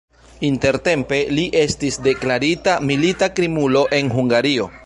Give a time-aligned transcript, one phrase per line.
[0.47, 4.71] Intertempe li estis deklarita milita krimulo en Hungario.